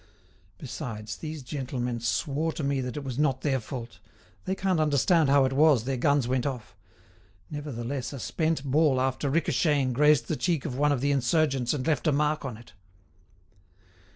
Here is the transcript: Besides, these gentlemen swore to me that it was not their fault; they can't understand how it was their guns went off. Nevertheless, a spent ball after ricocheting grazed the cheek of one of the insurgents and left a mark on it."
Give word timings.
Besides, 0.57 1.17
these 1.17 1.43
gentlemen 1.43 1.99
swore 1.99 2.51
to 2.53 2.63
me 2.63 2.81
that 2.81 2.97
it 2.97 3.03
was 3.03 3.19
not 3.19 3.41
their 3.41 3.59
fault; 3.59 3.99
they 4.45 4.55
can't 4.55 4.79
understand 4.79 5.29
how 5.29 5.45
it 5.45 5.53
was 5.53 5.83
their 5.83 5.95
guns 5.95 6.27
went 6.27 6.47
off. 6.47 6.75
Nevertheless, 7.51 8.11
a 8.11 8.17
spent 8.19 8.63
ball 8.63 8.99
after 8.99 9.29
ricocheting 9.29 9.93
grazed 9.93 10.27
the 10.27 10.35
cheek 10.35 10.65
of 10.65 10.75
one 10.75 10.91
of 10.91 11.01
the 11.01 11.11
insurgents 11.11 11.71
and 11.71 11.85
left 11.85 12.07
a 12.07 12.11
mark 12.11 12.43
on 12.43 12.57
it." 12.57 12.73